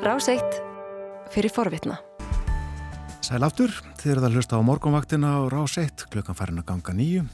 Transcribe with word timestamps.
Ráseitt 0.00 0.62
fyrir 1.28 1.52
forvitna. 1.52 1.98
Sæl 3.20 3.44
aftur, 3.44 3.74
þið 4.00 4.14
eruð 4.14 4.26
að 4.30 4.36
hlusta 4.38 4.56
á 4.56 4.64
morgunvaktina 4.64 5.32
á 5.36 5.40
Ráseitt, 5.52 6.06
klukkan 6.08 6.38
farin 6.38 6.62
að 6.62 6.70
ganga 6.70 6.94
nýju. 6.96 7.24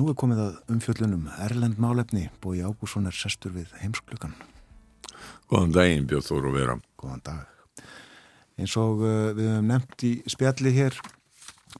Nú 0.00 0.06
er 0.08 0.16
komið 0.16 0.40
að 0.46 0.72
umfjöllunum 0.72 1.26
Erlend 1.44 1.76
Málefni, 1.76 2.30
búi 2.40 2.64
Ágússon 2.64 3.04
er 3.10 3.12
sestur 3.12 3.52
við 3.52 3.68
heimsklukkan. 3.82 4.32
Góðan 5.52 5.76
daginn 5.76 6.08
Björn 6.08 6.24
Þóru 6.24 6.54
vera. 6.56 6.78
Góðan 6.96 7.22
dag. 7.28 7.84
Eins 8.56 8.80
og 8.80 9.04
uh, 9.04 9.36
við 9.36 9.52
hefum 9.52 9.70
nefnt 9.74 10.08
í 10.08 10.14
spjalli 10.32 10.72
hér, 10.72 10.96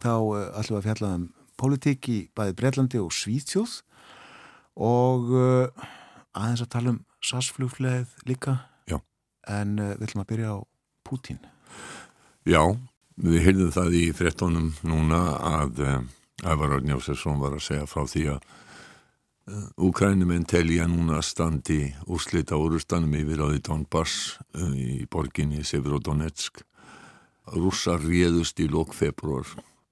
þá 0.04 0.12
uh, 0.20 0.46
ætlum 0.60 0.76
við 0.76 0.82
að 0.82 0.88
fjalla 0.90 1.14
um 1.16 1.28
politík 1.56 2.12
í 2.12 2.20
bæði 2.36 2.60
Breitlandi 2.60 3.00
og 3.00 3.08
Svíþjóð 3.08 3.80
og 4.84 5.32
uh, 5.32 5.92
aðeins 6.36 6.68
að 6.68 6.74
tala 6.76 6.98
um 6.98 7.04
SAS-flugfleð 7.24 8.18
líka. 8.28 8.60
En 9.46 9.78
uh, 9.78 9.94
við 9.94 10.08
ætlum 10.08 10.24
að 10.24 10.30
byrja 10.32 10.52
á 10.54 10.58
Pútín. 11.06 11.40
Já, 12.46 12.62
við 13.22 13.42
heyrðum 13.44 13.72
það 13.74 13.96
í 13.98 14.04
frettónum 14.16 14.70
núna 14.86 15.22
að 15.38 15.82
uh, 15.84 15.98
Ævar 16.46 16.76
Árn 16.76 16.94
Jósefsson 16.94 17.40
var 17.40 17.56
að 17.56 17.66
segja 17.66 17.88
frá 17.90 18.04
því 18.10 18.24
að 18.34 18.48
uh, 19.50 19.68
Úkrænumenn 19.88 20.46
telja 20.50 20.88
núna 20.90 21.22
standi 21.24 21.94
úrslita 22.10 22.58
úrustanum 22.58 23.14
yfir 23.18 23.42
á 23.42 23.46
því 23.50 23.62
Donbass 23.68 24.36
í 24.74 25.06
borginni 25.10 25.62
Severodonetsk. 25.66 26.64
Rússar 27.54 28.02
réðust 28.02 28.58
í 28.58 28.66
lók 28.66 28.94
februar 28.94 29.46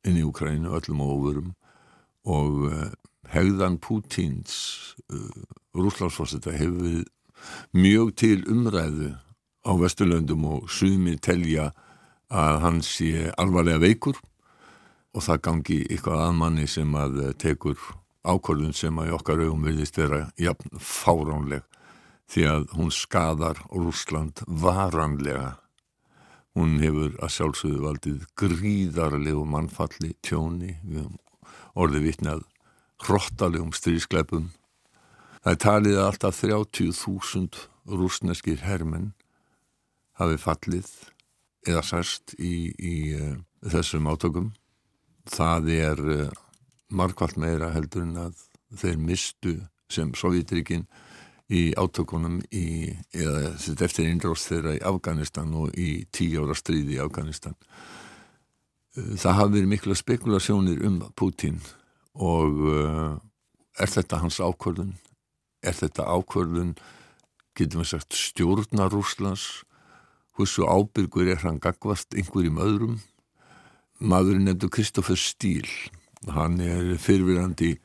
inn 0.05 0.19
í 0.19 0.27
Úkrænu 0.27 0.75
öllum 0.75 1.05
og 2.25 2.65
uh, 2.67 2.89
hegðan 3.31 3.79
Pútins 3.79 4.95
rúslandsforsetta 5.75 6.53
hefur 6.55 7.05
mjög 7.75 8.15
til 8.21 8.45
umræðu 8.51 9.15
á 9.65 9.73
Vesturlöndum 9.81 10.45
og 10.49 10.71
sumir 10.71 11.19
telja 11.25 11.71
að 12.29 12.61
hann 12.65 12.81
sé 12.85 13.31
alvarlega 13.41 13.83
veikur 13.83 14.19
og 15.15 15.23
það 15.25 15.43
gangi 15.47 15.79
eitthvað 15.89 16.25
aðmanni 16.27 16.67
sem 16.71 16.97
að 16.98 17.21
eh, 17.23 17.34
tekur 17.39 17.79
ákvörðun 18.25 18.75
sem 18.77 18.98
að 18.98 19.11
í 19.11 19.15
okkar 19.19 19.43
augum 19.45 19.67
vilist 19.69 19.98
vera 20.01 20.27
jafn 20.41 20.81
fáránleg 20.81 21.65
því 22.33 22.47
að 22.51 22.65
hún 22.79 22.91
skadar 22.95 23.61
Rúsland 23.69 24.41
varanlega. 24.48 25.59
Hún 26.55 26.78
hefur 26.81 27.17
að 27.19 27.33
sjálfsögðu 27.34 27.83
valdið 27.84 28.25
gríðarlegu 28.39 29.45
mannfalli 29.49 30.15
tjóni 30.25 30.77
orði 31.75 32.05
vitnað 32.05 32.45
hrottalegum 33.05 33.75
strískleipum. 33.75 34.53
Það 35.43 35.53
er 35.53 35.61
talið 35.61 35.99
að 35.99 36.06
alltaf 36.09 36.41
30.000 36.41 37.65
rúsneskir 37.91 38.62
hermenn 38.65 39.12
hafi 40.19 40.39
fallið 40.41 40.91
eða 41.69 41.83
særst 41.87 42.34
í, 42.39 42.70
í 42.77 42.95
uh, 43.17 43.37
þessum 43.73 44.09
átökum. 44.11 44.53
Það 45.31 45.71
er 45.75 46.03
uh, 46.05 46.29
markvallt 46.93 47.39
meira 47.41 47.73
heldur 47.75 48.05
en 48.05 48.19
að 48.27 48.45
þeir 48.79 49.01
mistu 49.01 49.56
sem 49.93 50.12
Sovjetrikinn 50.17 50.87
í 51.53 51.67
átökunum 51.77 52.41
í, 52.56 52.93
eða 53.12 53.55
eftir 53.84 54.09
innrást 54.09 54.48
þeirra 54.51 54.77
í 54.79 54.84
Afganistan 54.84 55.53
og 55.56 55.77
í 55.77 56.05
tíu 56.15 56.45
ára 56.45 56.56
stríði 56.56 56.99
í 56.99 57.03
Afganistan. 57.05 57.56
Uh, 58.97 59.15
það 59.21 59.39
hafi 59.41 59.56
verið 59.59 59.73
mikla 59.75 59.99
spekulasjónir 59.99 60.84
um 60.87 61.01
Putin 61.17 61.62
og 62.15 62.61
er 63.75 63.91
þetta 63.91 64.21
hans 64.23 64.37
ákvörðun? 64.39 64.93
Er 65.65 65.75
þetta 65.75 66.05
ákvörðun, 66.06 66.77
getum 67.59 67.83
við 67.83 67.89
sagt, 67.91 68.15
stjórnar 68.15 68.93
Rúslands? 68.95 69.65
Hversu 70.35 70.65
ábyrgur 70.67 71.29
er 71.31 71.45
hann 71.47 71.61
gagvart 71.63 72.11
einhverjum 72.19 72.57
öðrum? 72.59 72.95
Maðurinn 74.03 74.49
nefndu 74.49 74.67
Kristoffer 74.67 75.15
Stíl. 75.15 75.69
Hann 76.27 76.59
er 76.59 76.97
fyrirvirandi 76.99 77.77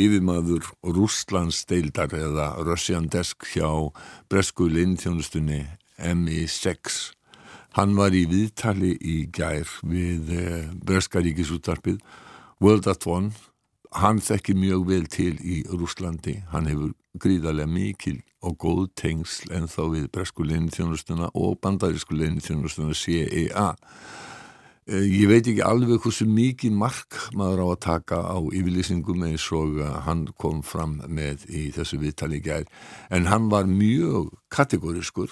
yfirmaður 0.00 0.66
Rúslands 0.82 1.60
deildar 1.70 2.10
eða 2.18 2.48
Russian 2.66 3.06
Desk 3.12 3.46
hjá 3.52 3.70
Bresku 4.26 4.66
linnþjónustunni 4.66 5.60
MI6. 6.02 7.12
Hann 7.78 7.94
var 7.94 8.18
í 8.18 8.24
viðtali 8.26 8.96
í 8.98 9.16
gær 9.30 9.70
við 9.86 10.34
Breska 10.82 11.22
ríkisúttarpið 11.22 12.02
World 12.58 12.90
at 12.90 13.06
One. 13.06 13.30
Hann 13.92 14.22
þekkir 14.24 14.56
mjög 14.56 14.84
vel 14.88 15.06
til 15.12 15.34
í 15.44 15.62
Rúslandi. 15.68 16.38
Hann 16.52 16.68
hefur 16.70 16.94
gríðarlega 17.20 17.68
mikil 17.68 18.20
og 18.42 18.56
góð 18.62 18.86
tengsl 18.96 19.52
en 19.52 19.68
þá 19.68 19.82
við 19.92 20.06
bresku 20.14 20.46
leinithjónustuna 20.48 21.28
og 21.36 21.58
bandarísku 21.60 22.16
leinithjónustuna 22.16 22.96
CEA. 22.96 23.74
Ég 24.88 25.28
veit 25.30 25.46
ekki 25.46 25.62
alveg 25.62 26.00
hversu 26.02 26.24
mikið 26.26 26.74
mark 26.74 27.20
maður 27.38 27.62
á 27.62 27.66
að 27.68 27.82
taka 27.84 28.18
á 28.18 28.38
yfirlýsingum 28.40 29.22
eins 29.28 29.44
og 29.54 29.78
hann 30.08 30.24
kom 30.40 30.64
fram 30.66 30.96
með 31.06 31.44
í 31.52 31.68
þessu 31.76 32.00
viðtali 32.02 32.40
gær 32.42 32.66
en 33.12 33.28
hann 33.30 33.46
var 33.52 33.70
mjög 33.70 34.32
kategoriskur 34.50 35.30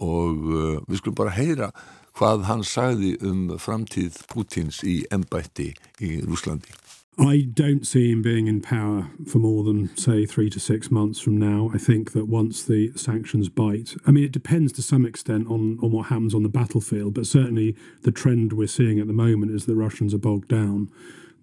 og 0.00 0.48
við 0.86 1.02
skulum 1.02 1.18
bara 1.18 1.36
heyra 1.36 1.70
hvað 2.16 2.46
hann 2.48 2.64
sagði 2.64 3.16
um 3.28 3.50
framtíð 3.60 4.22
Pútins 4.32 4.80
í 4.86 5.02
embætti 5.12 5.74
í 6.00 6.16
Rúslandi. 6.24 6.72
I 7.18 7.46
don't 7.50 7.86
see 7.86 8.10
him 8.10 8.20
being 8.20 8.46
in 8.46 8.60
power 8.60 9.10
for 9.26 9.38
more 9.38 9.64
than, 9.64 9.96
say, 9.96 10.26
three 10.26 10.50
to 10.50 10.60
six 10.60 10.90
months 10.90 11.18
from 11.18 11.38
now. 11.38 11.70
I 11.72 11.78
think 11.78 12.12
that 12.12 12.26
once 12.26 12.62
the 12.62 12.92
sanctions 12.94 13.48
bite, 13.48 13.94
I 14.06 14.10
mean, 14.10 14.24
it 14.24 14.32
depends 14.32 14.70
to 14.72 14.82
some 14.82 15.06
extent 15.06 15.46
on, 15.48 15.78
on 15.82 15.92
what 15.92 16.08
happens 16.08 16.34
on 16.34 16.42
the 16.42 16.50
battlefield, 16.50 17.14
but 17.14 17.26
certainly 17.26 17.74
the 18.02 18.12
trend 18.12 18.52
we're 18.52 18.66
seeing 18.66 18.98
at 19.00 19.06
the 19.06 19.14
moment 19.14 19.52
is 19.52 19.64
the 19.64 19.74
Russians 19.74 20.12
are 20.12 20.18
bogged 20.18 20.48
down. 20.48 20.90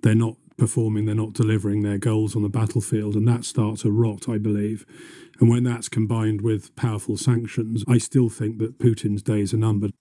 They're 0.03 0.13
not 0.13 0.35
performing, 0.57 1.05
they're 1.05 1.15
not 1.15 1.33
delivering 1.33 1.81
their 1.81 1.97
goals 1.97 2.35
on 2.35 2.43
the 2.43 2.49
battlefield, 2.49 3.15
and 3.15 3.27
that 3.27 3.43
starts 3.43 3.81
to 3.81 3.91
rot, 3.91 4.29
I 4.29 4.37
believe. 4.37 4.85
And 5.39 5.49
when 5.49 5.63
that's 5.63 5.89
combined 5.89 6.41
with 6.41 6.75
powerful 6.75 7.17
sanctions, 7.17 7.83
I 7.87 7.97
still 7.97 8.29
think 8.29 8.59
that 8.59 8.77
Putin's 8.77 9.23
days 9.23 9.55
are 9.55 9.57
numbered. 9.57 9.91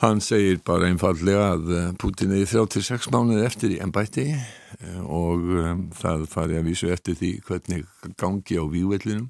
Hann 0.00 0.20
segir 0.24 0.58
bara 0.66 0.88
einfallega 0.88 1.52
að 1.54 1.68
Putin 2.00 2.32
er 2.34 2.46
36 2.48 3.10
mánuð 3.12 3.44
eftir 3.46 3.74
í 3.76 3.80
ennbætti 3.84 4.24
og 5.04 5.44
um, 5.60 5.84
það 5.94 6.24
fari 6.32 6.58
að 6.58 6.70
vísu 6.70 6.90
eftir 6.90 7.18
því 7.18 7.32
hvernig 7.46 7.84
gangi 8.18 8.58
á 8.58 8.64
vývellinum 8.66 9.28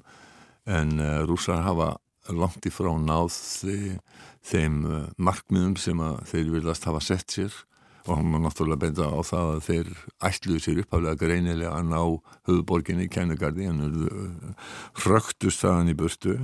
en 0.65 0.95
rússar 1.27 1.65
hafa 1.65 1.97
langt 2.31 2.65
í 2.65 2.71
frá 2.71 2.93
náð 2.95 3.35
þeim 4.47 4.79
markmiðum 5.19 5.75
sem 5.79 5.99
þeir 6.29 6.51
viljast 6.55 6.87
hafa 6.87 7.03
sett 7.03 7.35
sér 7.35 7.53
og 8.03 8.17
hann 8.17 8.33
var 8.33 8.43
náttúrulega 8.43 8.81
benda 8.81 9.07
á 9.07 9.19
það 9.23 9.49
að 9.53 9.61
þeir 9.67 9.91
ætluðu 10.27 10.63
sér 10.63 10.81
upphaflega 10.83 11.19
greinilega 11.21 11.75
að 11.77 11.85
ná 11.91 11.99
höfuborginni 12.49 13.07
í 13.07 13.11
kennugardi 13.11 13.67
en 13.69 13.83
hröktust 15.03 15.63
þaðan 15.63 15.93
í 15.93 15.97
burtu 15.99 16.35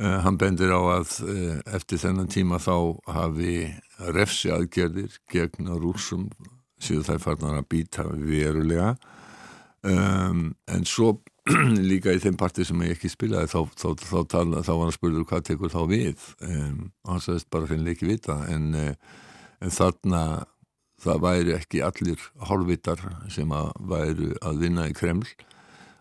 hann 0.00 0.38
bendir 0.40 0.72
á 0.72 0.80
að 0.80 1.18
uh, 1.26 1.58
eftir 1.76 2.00
þennan 2.00 2.30
tíma 2.32 2.58
þá 2.62 2.96
hafi 3.12 3.56
refsi 4.14 4.50
aðgerðir 4.50 5.18
gegn 5.30 5.68
rúsum 5.82 6.30
síðan 6.82 7.06
þær 7.06 7.20
farnar 7.26 7.58
að 7.60 7.68
býta 7.70 8.06
verulega. 8.08 8.94
Um, 9.82 10.52
en 10.70 10.86
svo 10.86 11.16
líka 11.90 12.14
í 12.14 12.20
þeim 12.22 12.38
parti 12.38 12.64
sem 12.66 12.80
ég 12.86 12.94
ekki 12.94 13.10
spilaði 13.10 13.50
þá, 13.50 13.60
þá, 13.74 13.88
þá, 13.98 14.18
tala, 14.30 14.62
þá 14.62 14.72
var 14.72 14.84
hann 14.86 14.96
spurður 14.96 15.28
hvað 15.30 15.44
tekur 15.48 15.72
þá 15.74 15.80
við? 15.90 16.26
Um, 16.46 16.80
og 17.02 17.14
hann 17.14 17.24
sagðist 17.24 17.50
bara 17.52 17.70
finnilega 17.70 17.98
ekki 17.98 18.10
vita. 18.12 18.38
En, 18.52 18.68
uh, 18.78 19.22
en 19.62 19.74
þarna 19.74 20.22
það 21.02 21.24
væri 21.24 21.56
ekki 21.56 21.82
allir 21.82 22.28
hálfvitar 22.46 23.02
sem 23.34 23.50
að 23.54 23.72
væru 23.90 24.30
að 24.42 24.62
vinna 24.62 24.86
í 24.90 24.96
Kreml. 24.96 25.26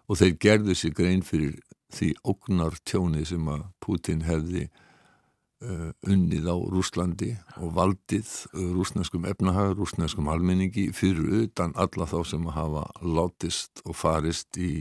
Og 0.10 0.20
þeir 0.20 0.38
gerðu 0.44 0.78
sér 0.78 0.96
grein 0.98 1.26
fyrir 1.26 1.58
því 1.96 2.14
ógnar 2.28 2.78
tjóni 2.88 3.26
sem 3.28 3.48
að 3.52 3.66
Putin 3.84 4.24
hefði 4.28 4.68
uh, 4.68 5.90
unnið 6.08 6.50
á 6.50 6.56
Rúslandi 6.74 7.32
og 7.60 7.74
valdið 7.78 8.30
uh, 8.54 8.70
rúsneskum 8.76 9.28
efnahagur, 9.30 9.80
rúsneskum 9.82 10.30
almenningi 10.32 10.90
fyrir 10.96 11.46
utan 11.46 11.76
alla 11.80 12.08
þá 12.10 12.20
sem 12.34 12.48
að 12.48 12.58
hafa 12.58 12.86
látist 13.02 13.84
og 13.86 13.98
farist 14.00 14.58
í 14.58 14.72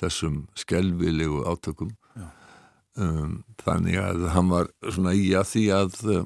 þessum 0.00 0.46
skelvilegu 0.58 1.44
átökum. 1.48 1.94
Um, 2.98 3.44
þannig 3.62 4.00
að 4.02 4.24
hann 4.34 4.48
var 4.50 4.72
svona 4.82 5.12
í 5.14 5.30
að 5.38 5.52
því 5.52 5.64
að 5.76 6.00
uh, 6.10 6.24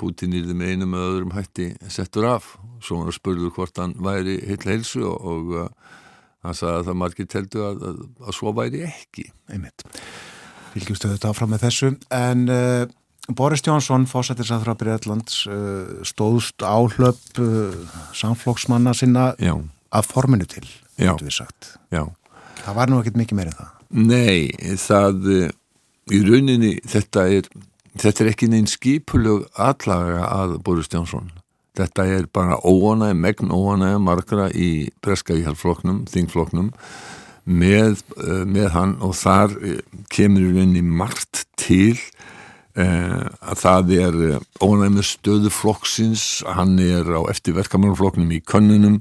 Putin 0.00 0.34
yrði 0.34 0.56
með 0.58 0.72
einu 0.72 0.86
með 0.90 1.04
öðrum 1.08 1.34
hætti 1.36 1.66
settur 1.92 2.26
af, 2.26 2.54
svo 2.82 3.02
hann 3.02 3.14
spurður 3.14 3.52
hvort 3.54 3.78
hann 3.78 3.92
væri 4.02 4.40
heil 4.48 4.62
heilsu 4.64 5.04
og, 5.06 5.20
og 5.20 5.52
hann 6.44 6.58
sagði 6.58 6.76
að 6.76 6.88
það 6.88 6.98
margir 7.02 7.28
teldu 7.32 7.64
að, 7.66 7.86
að, 7.90 8.02
að 8.24 8.36
svo 8.36 8.52
væri 8.56 8.84
ekki. 8.88 9.26
Einmitt. 9.52 9.86
Fylgjumstu 10.74 11.10
þetta 11.12 11.32
áfram 11.32 11.52
með 11.54 11.66
þessu. 11.66 11.90
En 12.14 12.46
uh, 12.52 12.84
Boris 13.38 13.64
Jónsson 13.64 14.06
fósættisæður 14.10 14.74
á 14.74 14.80
Breitlands 14.80 15.44
uh, 15.48 16.00
stóðst 16.06 16.64
áhlöp 16.66 17.40
uh, 17.42 17.76
samflóksmanna 18.16 18.94
sinna 18.96 19.30
Já. 19.42 19.56
að 19.94 20.10
forminu 20.10 20.48
til 20.50 20.66
það 22.64 22.80
var 22.80 22.90
nú 22.90 23.02
ekkit 23.02 23.20
mikið 23.20 23.40
meira 23.40 23.54
en 23.54 23.60
það. 23.60 23.70
Nei, 23.94 24.50
það 24.80 25.30
í 26.10 26.20
rauninni 26.26 26.74
þetta 26.90 27.28
er 27.30 27.48
þetta 28.00 28.24
er 28.24 28.30
ekki 28.32 28.50
neinn 28.50 28.68
skipulug 28.70 29.46
allaga 29.60 30.26
að 30.28 30.58
Boris 30.66 30.90
Jónsson 30.92 31.30
þetta 31.78 32.06
er 32.06 32.28
bara 32.32 32.60
óanæg, 32.62 33.16
megn 33.18 33.52
óanæg 33.54 33.98
margra 34.02 34.48
í 34.54 34.90
breska 35.02 35.34
íhaldfloknum 35.38 36.04
þingfloknum 36.10 36.70
með, 37.44 38.00
uh, 38.18 38.44
með 38.48 38.70
hann 38.76 38.94
og 39.04 39.16
þar 39.18 39.56
uh, 39.58 39.80
kemur 40.12 40.46
í 40.46 40.52
rauninni 40.54 40.84
margt 40.84 41.44
til 41.60 41.98
uh, 42.78 43.26
að 43.42 43.60
það 43.64 43.92
er 43.98 44.18
óanæg 44.62 44.96
með 44.96 45.08
stöðu 45.10 45.52
flokksins. 45.52 46.44
Hann 46.46 46.78
er 46.82 47.10
á 47.10 47.20
eftirverkamannflokknum 47.34 48.32
í 48.32 48.40
könnunum. 48.46 49.00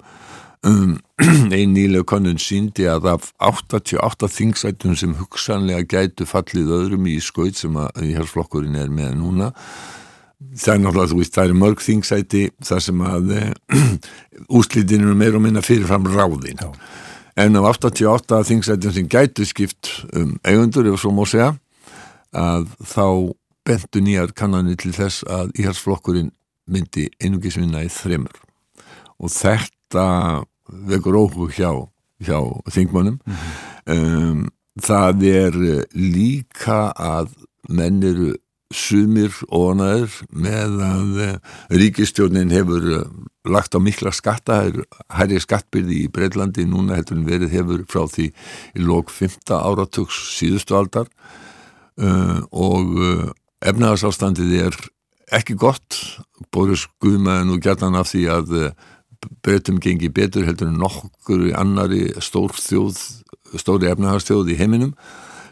Um, 0.63 0.97
einn 1.53 1.73
nýlega 1.75 2.07
könnun 2.07 2.39
síndi 2.39 2.87
að 2.87 3.09
af 3.13 3.33
88 3.43 4.29
þingsætum 4.31 4.95
sem 4.97 5.15
hugsanlega 5.19 5.83
gætu 5.91 6.27
fallið 6.27 6.71
öðrum 6.71 7.09
í 7.11 7.17
skaut 7.23 7.59
sem 7.59 7.75
að 7.79 7.99
íhaldflokkurinn 8.13 8.79
er 8.79 8.91
með 8.91 9.17
núna 9.19 9.51
það 10.57 10.73
er 10.73 10.81
náttúrulega, 10.83 11.11
þú 11.11 11.19
veist, 11.19 11.35
það 11.35 11.49
er 11.49 11.59
mörg 11.61 11.83
þingsæti 11.83 12.43
þar 12.63 12.83
sem 12.87 13.03
að 13.07 13.33
úslítinu 14.59 15.09
er 15.11 15.19
meira 15.19 15.39
og 15.39 15.45
minna 15.45 15.63
fyrirfram 15.65 16.07
ráðin 16.13 16.61
Já. 16.61 16.69
en 17.45 17.59
af 17.59 17.69
88 17.77 18.41
þingsætum 18.49 18.95
sem 18.95 19.09
gætu 19.09 19.47
skipt 19.49 19.91
um 20.13 20.37
eigundur, 20.43 20.89
ef 20.91 21.01
svo 21.01 21.13
má 21.15 21.25
segja 21.29 21.53
að 22.33 22.69
þá 22.81 23.33
bentu 23.63 24.01
nýjar 24.03 24.33
kannanir 24.35 24.79
til 24.81 24.93
þess 24.95 25.23
að 25.29 25.53
íhalsflokkurinn 25.61 26.33
myndi 26.71 27.09
einungisvinna 27.21 27.83
í 27.83 27.91
þreymur 27.91 28.35
og 29.19 29.31
þetta 29.31 30.05
vekur 30.89 31.19
óhug 31.19 31.51
hjá, 31.55 31.71
hjá 32.23 32.39
þingmannum 32.71 33.19
mm 33.19 33.33
-hmm. 33.33 33.93
um, 33.95 34.45
það 34.81 35.25
er 35.29 35.57
líka 35.93 36.93
að 36.95 37.33
menn 37.69 38.03
eru 38.03 38.33
sumir 38.73 39.33
óanaður 39.53 40.15
með 40.33 40.79
að 40.85 41.21
eh, 41.23 41.35
ríkistjórnin 41.81 42.53
hefur 42.53 42.89
eh, 42.97 43.05
lagt 43.49 43.75
á 43.75 43.79
mikla 43.83 44.13
skatta, 44.15 44.61
hærri 45.11 45.39
skattbyrði 45.43 46.03
í 46.05 46.11
Breitlandi 46.13 46.65
núna 46.69 46.97
heldur 46.97 47.19
en 47.19 47.27
verið 47.27 47.55
hefur 47.57 47.83
frá 47.91 48.05
því 48.11 48.29
í 48.31 48.85
lók 48.85 49.11
5. 49.13 49.51
áratugs 49.57 50.19
síðustu 50.37 50.77
aldar 50.79 51.09
uh, 51.99 52.39
og 52.49 52.93
uh, 52.95 53.25
efnaðarsástandið 53.67 54.55
er 54.69 54.79
ekki 55.35 55.57
gott, 55.59 55.99
Boris 56.55 56.85
Guðmaður 57.03 57.49
nú 57.49 57.59
gætan 57.63 57.99
af 57.99 58.13
því 58.13 58.23
að 58.31 58.55
uh, 58.61 58.71
breytum 59.43 59.81
gengi 59.83 60.11
betur 60.13 60.47
heldur 60.47 60.71
en 60.71 60.79
nokkur 60.79 61.49
annari 61.59 62.07
stór 62.23 62.55
þjóð, 62.55 62.99
stóri 63.59 63.91
efnaðarstjóð 63.91 64.55
í 64.55 64.59
heiminum 64.59 64.95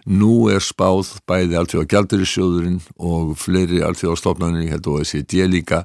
Nú 0.09 0.49
er 0.49 0.63
spáð 0.65 1.17
bæði 1.29 1.57
alltaf 1.59 1.83
á 1.85 1.91
gjaldurisjóðurinn 1.93 2.79
og 2.97 3.35
fleiri 3.37 3.83
alltaf 3.85 4.15
á 4.17 4.21
stofnarnir, 4.21 4.65
ég 4.65 4.75
held 4.75 4.87
að 4.87 4.97
það 4.97 5.09
sé 5.11 5.21
dje 5.29 5.47
líka 5.49 5.83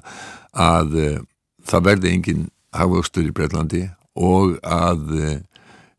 að 0.57 0.97
uh, 0.97 1.19
það 1.67 1.85
verði 1.91 2.13
engin 2.15 2.47
hafvöxtur 2.73 3.29
í 3.29 3.35
Breitlandi 3.35 3.83
og 4.17 4.57
að 4.65 5.13
uh, 5.13 5.37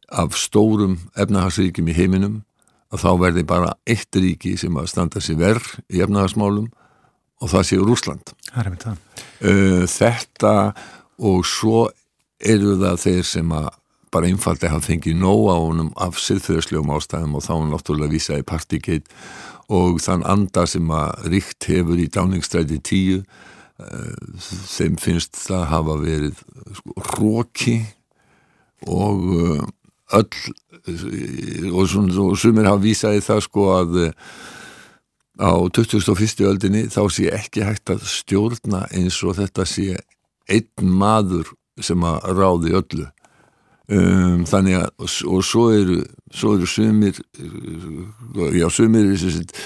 af 0.09 0.37
stórum 0.41 0.99
efnahagsríkjum 1.15 1.91
í 1.93 1.97
heiminum 1.97 2.41
að 2.93 3.05
þá 3.05 3.11
verði 3.21 3.45
bara 3.47 3.75
eitt 3.87 4.17
ríki 4.17 4.57
sem 4.59 4.77
að 4.81 4.91
standa 4.91 5.23
sér 5.23 5.39
verð 5.43 5.75
í 5.93 6.03
efnahagsmálum 6.03 6.71
og 7.39 7.53
það 7.53 7.67
séu 7.69 7.85
Rúsland. 7.87 8.33
Uh, 9.39 9.85
þetta 9.87 10.55
og 11.19 11.45
svo 11.47 11.89
eru 12.39 12.79
það 12.81 13.03
þeir 13.05 13.29
sem 13.29 13.53
að 13.55 13.69
bara 14.15 14.31
einfaldi 14.31 14.69
að 14.69 14.75
hann 14.77 14.87
fengi 14.87 15.15
nóg 15.17 15.45
á 15.53 15.57
honum 15.57 15.93
af 16.01 16.19
siðfyrirslegum 16.23 16.93
ástæðum 16.95 17.37
og 17.39 17.45
þá 17.47 17.53
hann 17.55 17.71
náttúrulega 17.73 18.15
vísaði 18.15 18.47
partygeit 18.49 19.09
og 19.69 20.01
þann 20.05 20.25
anda 20.29 20.65
sem 20.69 20.91
að 20.95 21.29
ríkt 21.35 21.69
hefur 21.69 22.01
í 22.01 22.09
dáningstræti 22.13 22.81
tíu 22.85 23.19
uh, 23.21 24.45
þeim 24.73 24.99
finnst 25.01 25.37
það 25.45 25.67
hafa 25.73 25.99
verið 26.03 26.45
sko, 26.81 26.97
róki 27.19 27.79
og 28.89 29.27
uh, 29.37 29.67
öll 30.19 30.55
og, 31.75 31.85
og 31.85 32.39
sumir 32.41 32.69
hafa 32.69 32.81
vísaði 32.85 33.25
það 33.25 33.43
sko 33.45 33.67
að 33.77 33.99
á 35.39 35.55
2001. 35.71 36.43
öldinni 36.49 36.87
þá 36.91 37.03
sé 37.13 37.29
ekki 37.31 37.63
hægt 37.67 37.93
að 37.93 38.03
stjórna 38.11 38.87
eins 38.91 39.21
og 39.23 39.37
þetta 39.39 39.67
sé 39.69 40.01
einn 40.51 40.97
maður 40.99 41.53
sem 41.79 42.03
að 42.03 42.33
ráði 42.35 42.75
öllu 42.75 43.07
Um, 43.89 44.43
þannig 44.45 44.75
að 44.83 44.89
og, 45.01 45.13
og 45.33 45.45
svo 45.49 45.69
eru 45.73 46.03
svo 46.29 46.59
eru 46.59 46.67
sumir 46.69 47.17
já 48.53 48.67
sumir 48.69 49.07
er 49.07 49.15
þess 49.17 49.39
að 49.41 49.63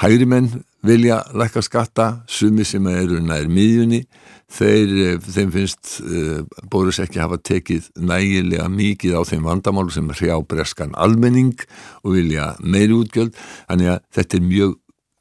hægri 0.00 0.28
menn 0.32 0.48
vilja 0.86 1.18
lækka 1.36 1.60
skatta 1.64 2.06
sumir 2.24 2.64
sem 2.64 2.88
eru 2.88 3.20
nær 3.20 3.50
miðjunni 3.52 4.06
þeir, 4.52 5.18
þeim 5.22 5.52
finnst 5.54 5.98
uh, 6.04 6.40
Bóris 6.70 7.00
ekki 7.02 7.20
hafa 7.22 7.38
tekið 7.42 7.90
nægilega 7.98 8.68
mikið 8.70 9.18
á 9.18 9.22
þeim 9.26 9.46
vandamálu 9.48 9.92
sem 9.94 10.08
hrjá 10.14 10.38
breskan 10.46 10.94
almenning 10.94 11.54
og 12.04 12.14
vilja 12.16 12.54
meiri 12.62 12.94
útgjöld. 12.96 13.34
Þannig 13.66 13.92
að 13.96 14.02
þetta 14.18 14.38
er 14.38 14.46
mjög 14.46 14.76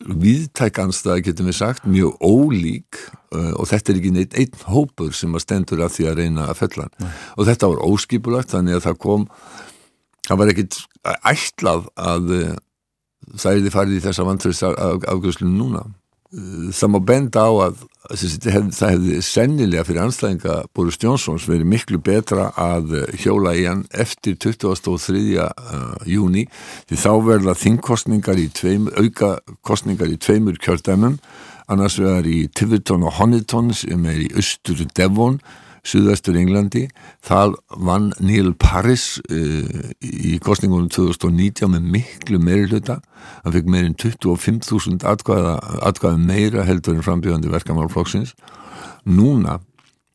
viðtækanstað 0.05 1.23
getum 1.25 1.49
við 1.49 1.57
sagt, 1.57 1.85
mjög 1.89 2.17
ólík 2.21 2.99
uh, 3.33 3.53
og 3.57 3.69
þetta 3.71 3.91
er 3.91 3.99
ekki 3.99 4.13
neitt 4.13 4.37
einn 4.37 4.65
hópur 4.69 5.15
sem 5.17 5.33
að 5.33 5.45
stendur 5.45 5.83
að 5.85 5.95
því 5.97 6.07
að 6.09 6.19
reyna 6.21 6.49
að 6.51 6.59
fella 6.61 6.87
Nei. 6.99 7.09
og 7.35 7.49
þetta 7.49 7.71
var 7.71 7.83
óskipulagt 7.87 8.53
þannig 8.53 8.77
að 8.77 8.85
það 8.85 8.99
kom 9.05 9.27
það 10.27 10.41
var 10.41 10.53
ekkit 10.53 10.79
ætlað 11.31 11.89
að 11.97 12.33
uh, 12.37 12.55
það 13.33 13.51
er 13.51 13.63
því 13.63 13.73
farið 13.73 13.97
í 13.97 14.03
þessa 14.05 14.27
vantröðs 14.27 14.63
afgjörslunum 14.65 15.57
núna 15.61 15.85
það 16.75 16.91
má 16.91 16.99
benda 17.05 17.45
á 17.47 17.51
að 17.69 17.81
hef, 18.17 18.65
það 18.75 18.91
hefði 18.95 19.19
sennilega 19.23 19.85
fyrir 19.87 20.03
anstæðinga 20.03 20.55
Boris 20.75 20.97
Jónsons 21.01 21.47
verið 21.49 21.69
miklu 21.69 21.99
betra 22.03 22.49
að 22.59 22.95
hjóla 23.21 23.55
í 23.55 23.65
hann 23.67 23.85
eftir 23.93 24.37
23. 24.41 25.23
Uh, 25.45 25.95
júni 26.09 26.45
því 26.89 27.01
þá 27.01 27.11
verða 27.25 27.57
þingkostningar 27.59 28.41
í 28.41 28.49
tveim, 28.53 28.89
auka 28.97 29.37
kostningar 29.65 30.11
í 30.11 30.19
tveimur 30.21 30.59
kjördæmum 30.61 31.19
annars 31.71 31.99
vegar 32.01 32.27
í 32.29 32.45
Tiverton 32.53 33.05
og 33.05 33.15
Honiton 33.19 33.71
sem 33.73 34.03
er 34.09 34.25
í 34.25 34.31
austur 34.35 34.83
Devon 34.97 35.39
Suðvestur 35.85 36.37
Englandi, 36.39 36.85
það 37.25 37.55
vann 37.85 38.09
Neil 38.23 38.53
Paris 38.57 39.19
uh, 39.29 39.91
í 40.01 40.35
kostningunum 40.43 40.89
2019 40.93 41.75
með 41.75 41.91
miklu 41.97 42.41
meiri 42.41 42.65
hluta, 42.71 42.99
hann 43.43 43.55
fekk 43.55 43.69
meirinn 43.69 43.97
25.000 44.01 45.05
atkvæða 45.05 46.17
meira 46.17 46.65
heldur 46.65 46.97
en 46.97 47.05
frambjöðandi 47.05 47.53
verkamálflokksins 47.53 48.33
núna 49.05 49.59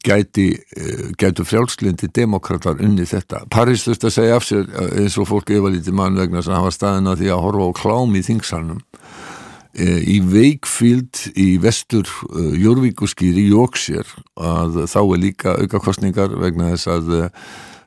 gæti, 0.03 0.51
uh, 0.59 1.09
gætu 1.21 1.47
frjálslindi 1.47 2.11
demokrater 2.19 2.83
unni 2.83 3.07
þetta. 3.07 3.45
Paris 3.53 3.87
þurfti 3.87 4.11
að 4.11 4.17
segja 4.19 4.39
af 4.41 4.49
sér 4.49 4.71
eins 4.91 5.19
og 5.21 5.31
fólk 5.31 5.55
yfir 5.55 5.77
lítið 5.77 5.99
mann 6.03 6.19
vegna 6.19 6.43
sem 6.43 6.57
hafa 6.57 6.75
staðina 6.75 7.15
því 7.21 7.31
að 7.31 7.45
horfa 7.47 7.71
á 7.71 7.79
klám 7.79 8.19
í 8.19 8.27
þingsalunum 8.27 8.83
Eh, 8.83 9.30
í 9.79 10.19
Wakefield 10.27 11.21
í 11.39 11.55
vestur 11.63 12.09
uh, 12.31 12.53
Jórvíkuskýri 12.59 13.47
í 13.47 13.53
Jóksjér 13.53 14.09
að 14.41 14.83
þá 14.91 15.01
er 15.03 15.23
líka 15.23 15.57
auka 15.61 15.83
kostningar 15.83 16.35
vegna 16.41 16.73
þess 16.73 16.91
að 16.91 17.13
uh, 17.17 17.29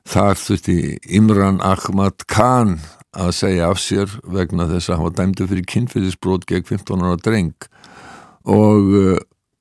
þar 0.07 0.39
þurfti 0.39 0.77
Imran 1.19 1.59
Ahmad 1.63 2.25
Khan 2.31 2.77
að 3.13 3.35
segja 3.37 3.69
af 3.69 3.81
sér 3.83 4.15
vegna 4.23 4.67
þess 4.71 4.89
að 4.89 4.97
hann 4.97 5.07
var 5.09 5.17
dæmdu 5.19 5.47
fyrir 5.51 5.69
kynfyrirsbrót 5.69 6.47
gegn 6.49 6.65
15 6.71 7.05
ára 7.05 7.19
dreng 7.21 7.67
og 8.49 8.89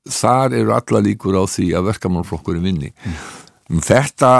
þar 0.09 0.55
eru 0.57 0.73
alla 0.75 1.03
líkur 1.05 1.37
á 1.37 1.43
því 1.47 1.69
að 1.77 1.87
verkamannflokkurinn 1.91 2.65
vinni 2.65 2.89
mm. 2.91 3.83
þetta 3.85 4.33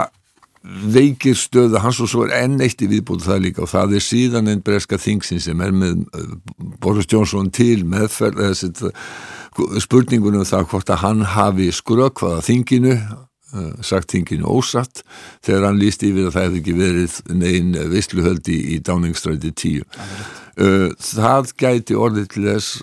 veikir 0.63 1.35
stöðu 1.35 1.81
hans 1.83 1.99
og 1.99 2.09
svo 2.11 2.23
er 2.27 2.37
enn 2.43 2.61
eitt 2.63 2.81
í 2.83 2.87
viðbútu 2.87 3.27
það 3.27 3.41
líka 3.47 3.63
og 3.65 3.71
það 3.73 3.97
er 3.97 4.05
síðan 4.05 4.51
einn 4.51 4.63
breska 4.63 4.99
þingsin 5.01 5.41
sem 5.43 5.63
er 5.63 5.75
með 5.75 6.05
uh, 6.15 6.37
Boris 6.83 7.09
Johnson 7.11 7.51
til 7.51 7.83
meðferð 7.89 8.39
uh, 8.87 8.95
spurningunum 9.83 10.47
það 10.47 10.69
hvort 10.71 10.93
að 10.93 11.03
hann 11.03 11.27
hafi 11.33 11.69
skrökvaða 11.75 12.41
þinginu 12.47 12.97
sagt 13.85 14.09
þinginu 14.09 14.49
ósatt 14.49 15.03
þegar 15.45 15.67
hann 15.67 15.77
líst 15.77 16.01
yfir 16.01 16.25
að 16.25 16.31
það 16.33 16.45
hefði 16.47 16.61
ekki 16.63 16.73
verið 16.79 17.17
negin 17.37 17.75
vissluhöldi 17.91 18.55
í 18.73 18.79
Downingstræti 18.81 19.51
10 19.61 19.83
það 20.97 21.51
gæti 21.61 21.99
orðið 22.01 22.31
til 22.33 22.45
þess 22.47 22.81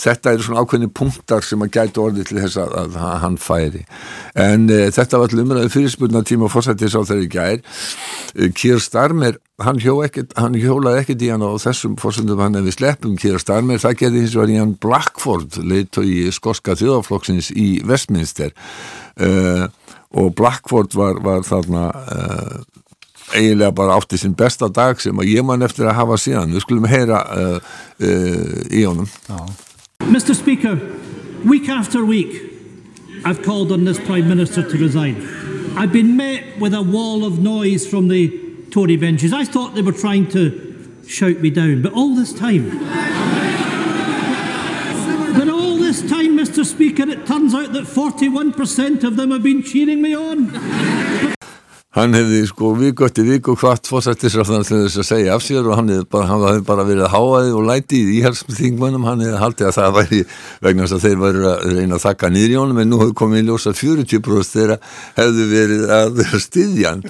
þetta 0.00 0.32
eru 0.34 0.44
svona 0.46 0.62
ákveðni 0.64 0.88
punktar 0.94 1.44
sem 1.44 1.62
að 1.64 1.72
gætu 1.76 2.02
orðið 2.04 2.28
til 2.30 2.38
þess 2.42 2.58
að, 2.62 2.74
að, 2.82 2.98
hann 3.22 3.38
færi. 3.40 3.82
En 4.38 4.68
e, 4.70 4.78
þetta 4.94 5.20
var 5.20 5.32
allur 5.32 5.44
umræðu 5.44 5.72
fyrirspurna 5.74 6.22
tíma 6.26 6.48
og 6.48 6.52
fórsættis 6.54 6.96
á 6.96 7.02
þeirri 7.08 7.28
gær. 7.32 7.62
E, 8.34 8.50
Kier 8.56 8.82
Starmer, 8.82 9.40
hann, 9.64 9.80
hjó 9.82 9.98
ekkit, 10.04 10.36
hann 10.40 10.58
hjólaði 10.60 11.02
ekkert 11.02 11.26
í 11.26 11.32
hann 11.32 11.46
á 11.46 11.50
þessum 11.62 11.96
fórsættum 12.00 12.42
hann 12.44 12.60
ef 12.60 12.68
við 12.68 12.78
sleppum 12.78 13.18
Kier 13.20 13.42
Starmer, 13.42 13.82
það 13.82 13.98
gerði 14.04 14.24
hins 14.24 14.38
vegar 14.38 14.54
í 14.54 14.60
hann 14.60 14.76
Blackford, 14.82 15.60
leitt 15.64 16.00
og 16.00 16.08
í 16.08 16.18
skoska 16.34 16.76
þjóðaflokksins 16.78 17.52
í 17.56 17.68
Westminster. 17.88 18.54
E, 19.16 19.30
og 20.16 20.32
Blackford 20.38 20.94
var, 20.96 21.20
var 21.24 21.44
þarna 21.44 21.88
eiginlega 23.34 23.72
bara 23.74 23.96
átti 23.96 24.18
besta 24.36 24.68
dag 24.68 25.00
sem 25.00 25.16
að 25.16 25.32
ég 25.34 25.44
man 25.44 25.62
eftir 25.62 25.86
að 25.86 25.98
hafa 25.98 26.16
síðan 26.16 26.52
við 26.54 26.62
skulum 26.62 26.86
heyra 26.86 27.22
uh, 27.24 27.58
uh, 28.00 28.60
í 28.70 28.84
honum 28.86 29.08
Mr. 30.06 30.34
Speaker, 30.34 30.78
week 31.44 31.68
after 31.68 32.04
week, 32.04 32.52
I've 33.24 33.42
called 33.42 33.72
on 33.72 33.84
this 33.84 33.98
Prime 33.98 34.28
Minister 34.28 34.62
to 34.62 34.78
resign. 34.78 35.16
I've 35.76 35.92
been 35.92 36.16
met 36.16 36.60
with 36.60 36.74
a 36.74 36.82
wall 36.82 37.24
of 37.24 37.40
noise 37.40 37.86
from 37.86 38.08
the 38.08 38.28
Tory 38.70 38.96
benches. 38.96 39.32
I 39.32 39.44
thought 39.44 39.74
they 39.74 39.82
were 39.82 39.90
trying 39.90 40.28
to 40.28 41.02
shout 41.08 41.40
me 41.40 41.50
down, 41.50 41.82
but 41.82 41.92
all 41.92 42.14
this 42.14 42.32
time, 42.32 42.70
but 45.34 45.48
all 45.48 45.76
this 45.76 46.00
time, 46.02 46.36
Mr. 46.38 46.64
Speaker, 46.64 47.08
it 47.08 47.26
turns 47.26 47.52
out 47.52 47.72
that 47.72 47.84
41% 47.84 49.02
of 49.02 49.16
them 49.16 49.32
have 49.32 49.42
been 49.42 49.62
cheering 49.62 50.02
me 50.02 50.14
on. 50.14 50.52
Hann 51.96 52.12
hefði 52.12 52.42
sko 52.44 52.74
viku 52.76 53.06
eftir 53.06 53.24
viku 53.24 53.54
hvart 53.56 53.88
fórsættisrafðan 53.88 54.66
til 54.68 54.82
þess 54.82 55.00
að 55.00 55.06
segja 55.08 55.32
af 55.32 55.44
sér 55.46 55.64
og 55.64 55.78
hann 55.78 55.88
hefði 55.88 56.04
bara, 56.12 56.26
hann 56.28 56.44
hefði 56.44 56.64
bara 56.68 56.84
verið 56.84 57.08
háaðið 57.14 57.56
og 57.56 57.64
lætið 57.70 58.10
í 58.12 58.18
íhalsum 58.18 58.52
þingmannum, 58.58 59.06
hann 59.08 59.24
hefði 59.24 59.40
haldið 59.40 59.70
að 59.70 59.76
það 59.78 59.96
væri 59.96 60.20
vegna 60.66 60.84
þess 60.84 60.96
að 60.98 61.06
þeir 61.06 61.22
væri 61.24 61.44
að 61.48 61.64
reyna 61.78 61.96
að 61.96 62.04
þakka 62.04 62.32
nýri 62.36 62.52
í 62.52 62.60
honum 62.60 62.82
en 62.82 62.92
nú 62.92 63.00
hefði 63.00 63.18
komið 63.22 63.40
í 63.40 63.46
ljósa 63.48 63.72
40% 63.80 64.52
þeirra 64.52 64.78
hefði 65.16 65.50
verið 65.54 65.94
að 65.96 66.24
styðja 66.44 66.92
hann 66.92 67.04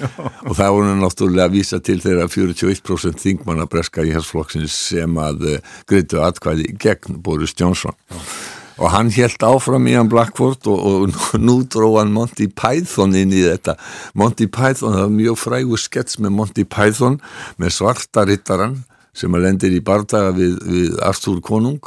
og 0.47 0.53
það 0.55 0.75
voru 0.77 0.99
náttúrulega 1.03 1.49
að 1.49 1.57
vísa 1.57 1.81
til 1.83 1.99
þeirra 2.05 2.29
41% 2.31 3.25
þingmanna 3.25 3.67
breska 3.67 4.07
íhalsflokksins 4.07 4.83
sem 4.93 5.19
að 5.19 5.49
uh, 5.51 5.73
greitu 5.89 6.23
atkvæði 6.23 6.71
gegn 6.79 7.19
Boris 7.27 7.57
Johnson. 7.59 7.97
Já 8.07 8.55
og 8.77 8.91
hann 8.93 9.09
helt 9.13 9.43
áfram 9.43 9.87
í 9.89 9.95
hann 9.97 10.09
Blackford 10.11 10.67
og, 10.69 10.81
og 10.87 11.15
nú 11.47 11.59
dró 11.65 11.95
hann 11.97 12.13
Monty 12.15 12.49
Python 12.49 13.15
inn 13.17 13.33
í 13.33 13.43
þetta. 13.45 13.77
Monty 14.17 14.49
Python, 14.49 14.95
það 14.95 15.05
var 15.05 15.15
mjög 15.17 15.39
frægur 15.41 15.81
skets 15.81 16.21
með 16.23 16.35
Monty 16.37 16.67
Python 16.69 17.19
með 17.61 17.75
svarta 17.79 18.25
rittaran 18.27 18.81
sem 19.17 19.33
að 19.33 19.47
lendir 19.47 19.73
í 19.73 19.81
bardaga 19.83 20.33
við, 20.37 20.59
við 20.67 20.99
Arthur 21.05 21.41
Konung 21.45 21.81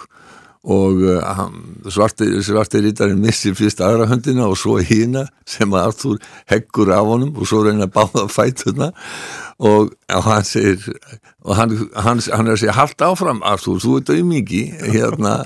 og 0.60 1.00
uh, 1.08 1.44
svarti, 1.88 2.26
svarti 2.44 2.82
rittarinn 2.84 3.20
missir 3.22 3.54
fyrst 3.56 3.80
aðra 3.80 4.08
höndina 4.10 4.44
og 4.50 4.58
svo 4.60 4.76
hína 4.84 5.24
sem 5.48 5.72
að 5.72 5.86
Arthur 5.86 6.18
heggur 6.52 6.92
af 6.92 7.08
honum 7.08 7.36
og 7.36 7.48
svo 7.48 7.62
reyna 7.64 7.86
að 7.88 7.94
báða 7.94 8.26
fætuna 8.28 8.90
og, 9.56 9.94
og 10.12 10.26
hann 10.26 10.44
segir 10.44 10.84
og 11.40 11.54
hann, 11.56 11.72
hann, 11.96 12.20
hann 12.20 12.50
er 12.50 12.58
að 12.58 12.60
segja 12.64 12.76
haldt 12.76 13.06
áfram 13.06 13.40
Arthur, 13.40 13.80
þú 13.80 14.00
ert 14.00 14.12
auðmiki 14.12 14.66
hérna 14.92 15.38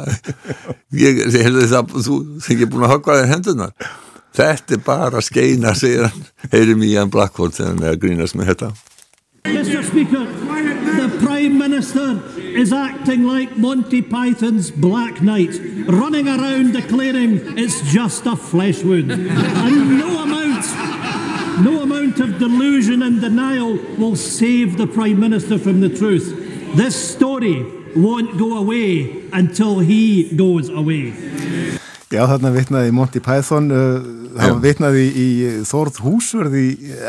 ég 1.04 1.22
það 1.30 1.94
þú 1.94 2.18
ekki 2.42 2.70
búin 2.72 2.88
að 2.88 2.96
hokka 2.96 3.20
þér 3.20 3.32
hendunar 3.36 3.94
þetta 4.34 4.74
er 4.76 4.82
bara 4.84 5.22
skeina 5.22 5.74
segir 5.78 6.08
hann, 6.08 6.26
heyri 6.52 6.74
mig 6.78 6.90
í 6.92 6.98
hann 6.98 7.12
Blackford 7.12 7.54
þegar 7.56 7.72
hann 7.72 7.86
er 7.86 7.94
að 7.94 8.02
grínast 8.02 8.38
með 8.38 8.52
þetta. 8.52 8.72
Mr. 9.44 9.82
Speaker, 9.86 10.26
Prime 11.34 11.58
Minister 11.58 12.22
is 12.38 12.72
acting 12.72 13.24
like 13.24 13.56
Monty 13.56 14.02
Python's 14.02 14.70
Black 14.70 15.20
Knight, 15.20 15.50
running 15.88 16.28
around 16.28 16.74
declaring 16.74 17.58
it's 17.58 17.80
just 17.92 18.24
a 18.26 18.36
flesh 18.36 18.84
wound. 18.84 19.10
and 19.10 19.98
no 19.98 20.22
amount, 20.22 20.64
no 21.64 21.82
amount 21.82 22.20
of 22.20 22.38
delusion 22.38 23.02
and 23.02 23.20
denial 23.20 23.76
will 23.98 24.14
save 24.14 24.76
the 24.76 24.86
Prime 24.86 25.18
Minister 25.18 25.58
from 25.58 25.80
the 25.80 25.88
truth. 25.88 26.76
This 26.76 26.94
story 26.94 27.66
won't 27.96 28.38
go 28.38 28.56
away 28.56 29.24
until 29.32 29.80
he 29.80 30.36
goes 30.36 30.68
away. 30.68 31.33
Já, 32.12 32.24
þarna 32.28 32.50
vitnaði 32.54 32.92
Monty 32.94 33.20
Python, 33.24 33.70
uh, 33.72 34.08
það 34.36 34.58
vitnaði 34.62 35.04
í 35.08 35.26
Þórð 35.66 36.00
Húsverði 36.04 36.64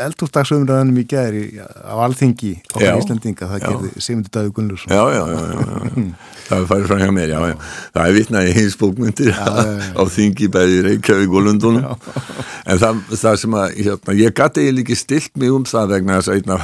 eldúrstagsumræðanum 0.06 1.00
í 1.02 1.04
gæri 1.10 1.42
á 1.60 1.94
alþingi 2.06 2.52
já, 2.80 2.94
Íslandinga, 2.96 3.48
það 3.50 3.60
já. 3.60 3.66
gerði 3.66 4.04
Sigmundur 4.06 4.32
Davíð 4.36 4.54
Gunnlaursson. 4.56 4.94
Já, 4.96 5.02
já, 5.12 5.22
já, 5.30 5.40
já, 5.52 6.06
það 6.48 6.56
er 6.58 6.68
farið 6.72 6.88
frá 6.90 7.00
hjá 7.02 7.12
mér, 7.18 7.34
já, 7.34 7.38
já. 7.50 7.56
Það 7.96 8.10
er 8.10 8.16
vitnaði 8.16 8.50
í 8.52 8.56
hins 8.56 8.78
bókmyndir 8.80 9.40
á 10.00 10.02
þingi 10.16 10.50
bæði 10.56 10.82
Reykjavík 10.88 11.36
og 11.36 11.46
Lundunum. 11.46 12.06
En 12.66 12.82
það, 12.82 13.02
það 13.12 13.40
sem 13.44 13.58
að, 13.60 13.78
hérna, 13.82 14.16
ég 14.22 14.36
gæti 14.36 14.64
eiginlega 14.64 14.86
ekki 14.86 15.00
stilt 15.02 15.34
mig 15.38 15.54
um 15.54 15.66
það 15.68 15.92
vegna 15.96 16.20
þess 16.20 16.32
að 16.32 16.40
einna 16.40 16.60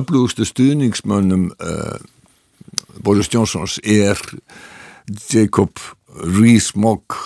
öflugustu 0.00 0.48
stuðningsmönnum 0.48 1.50
uh, 1.56 1.96
Boris 3.02 3.30
Johnsons 3.32 3.78
er 3.82 4.18
Jacob 5.30 5.78
Rees-Mogg 6.12 7.16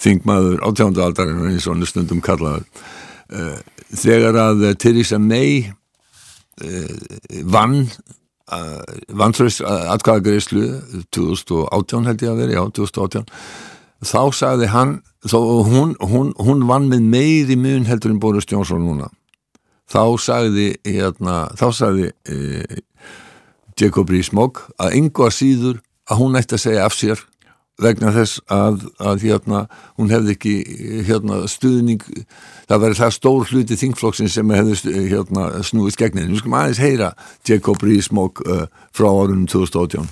þingmaður 0.00 0.60
átjándu 0.66 1.02
aldarinn 1.04 1.48
eins 1.50 1.66
og 1.70 1.80
stundum 1.88 2.20
kallaður. 2.24 2.66
Uh, 3.32 3.56
þegar 3.90 4.38
að 4.38 4.66
Theresa 4.82 5.18
May 5.18 5.66
uh, 5.66 6.96
vann 7.48 7.86
uh, 8.52 8.82
vantröst 9.18 9.64
atkvæðagreyslu 9.64 10.66
2018 11.14 12.06
held 12.06 12.22
ég 12.22 12.32
að 12.32 12.42
veri, 12.44 12.58
já 12.58 12.62
2018 12.78 13.26
þá 14.06 14.22
sagði 14.36 14.70
hann 14.70 14.98
þó, 15.26 15.38
hún, 15.66 15.96
hún, 16.04 16.34
hún 16.38 16.66
vann 16.68 16.90
með 16.92 17.06
meiri 17.10 17.56
mun 17.58 17.88
heldur 17.88 18.12
en 18.12 18.20
Boris 18.22 18.46
Johnson 18.46 18.84
núna. 18.84 19.08
Þá 19.90 20.18
sagði 20.20 20.68
hérna, 20.84 21.46
þá 21.56 21.66
sagði 21.72 22.10
Jacob 23.78 24.10
Rees-Mogg 24.10 24.60
að 24.82 24.96
yngva 25.00 25.30
síður 25.34 25.80
að 26.10 26.20
hún 26.20 26.38
ætti 26.38 26.56
að 26.56 26.62
segja 26.62 26.84
af 26.86 26.96
sér 26.96 27.22
vegna 27.82 28.12
þess 28.14 28.40
að, 28.52 28.86
að 29.02 29.24
hérna, 29.26 29.62
hún 30.00 30.12
hefði 30.12 30.36
ekki 30.36 30.54
hérna, 31.06 31.42
stuðning, 31.50 32.04
það 32.70 32.84
verið 32.86 33.00
það 33.02 33.16
stór 33.16 33.50
hluti 33.50 33.80
þingflokksinn 33.80 34.32
sem 34.32 34.54
hefði 34.56 35.08
hérna, 35.10 35.48
snúist 35.66 36.00
gegnin. 36.00 36.30
Nú 36.30 36.40
skulum 36.40 36.56
aðeins 36.60 36.80
heyra 36.80 37.10
Jacob 37.46 37.82
Rees-Mogg 37.84 38.40
uh, 38.46 38.64
frá 38.96 39.10
árunum 39.10 39.44
2018. 39.50 40.08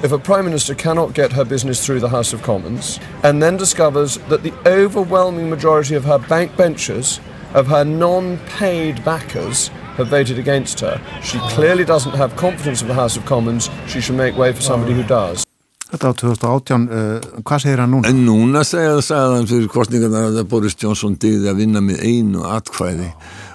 If 0.00 0.12
a 0.12 0.18
Prime 0.18 0.44
Minister 0.44 0.76
cannot 0.76 1.14
get 1.14 1.32
her 1.32 1.44
business 1.44 1.84
through 1.84 1.98
the 1.98 2.08
House 2.08 2.32
of 2.32 2.42
Commons 2.42 3.00
and 3.24 3.42
then 3.42 3.56
discovers 3.56 4.18
that 4.28 4.44
the 4.44 4.52
overwhelming 4.64 5.50
majority 5.50 5.96
of 5.96 6.04
her 6.04 6.18
bank 6.18 6.56
benchers, 6.56 7.18
of 7.52 7.66
her 7.66 7.84
non-paid 7.84 9.02
backers, 9.04 9.68
have 9.96 10.06
voted 10.06 10.38
against 10.38 10.78
her, 10.78 11.02
she 11.24 11.40
clearly 11.50 11.84
doesn't 11.84 12.14
have 12.14 12.36
confidence 12.36 12.80
of 12.80 12.86
the 12.86 12.94
House 12.94 13.16
of 13.16 13.26
Commons, 13.26 13.68
she 13.88 14.00
should 14.00 14.14
make 14.14 14.36
way 14.36 14.52
for 14.52 14.62
somebody 14.62 14.94
who 14.94 15.02
does. 15.02 15.47
Þetta 15.88 16.10
á 16.10 16.12
2018, 16.20 16.82
uh, 16.92 17.28
hvað 17.48 17.62
segir 17.64 17.80
hann 17.80 17.94
núna? 17.94 18.10
En 18.10 18.18
núna 18.26 18.60
segja 18.68 18.98
það 19.00 19.34
hann 19.34 19.46
fyrir 19.48 19.70
kostningarna 19.72 20.24
að 20.28 20.40
Boris 20.50 20.76
Johnson 20.76 21.14
digði 21.16 21.48
að 21.48 21.62
vinna 21.62 21.80
með 21.84 22.02
einu 22.04 22.42
atkvæði 22.44 23.06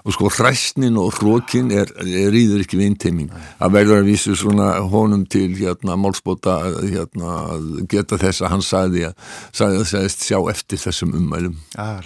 og 0.03 0.15
sko 0.15 0.31
hræstnin 0.33 0.97
og 0.99 1.13
hrókin 1.19 1.69
er, 1.71 1.91
er 2.01 2.33
íður 2.35 2.63
ekki 2.65 2.79
við 2.79 2.89
inteiming. 2.89 3.29
Það 3.59 3.75
verður 3.77 4.01
að 4.01 4.09
vísu 4.09 4.33
svona 4.39 4.71
honum 4.91 5.27
til 5.29 5.51
hérna 5.59 5.99
málspóta 5.99 6.57
hérna 6.81 7.35
að 7.53 7.69
geta 7.93 8.19
þess 8.19 8.41
að 8.41 8.55
hann 8.55 8.65
sagði 8.65 9.05
að 9.11 9.29
sagði 9.53 9.83
að 9.83 9.91
segist 9.93 10.25
sjá 10.25 10.39
eftir 10.51 10.81
þessum 10.87 11.13
umælum. 11.21 11.61
Já, 11.77 12.01